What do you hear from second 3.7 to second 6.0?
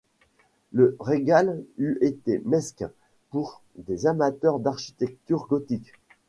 des amateurs d’architecture gothique.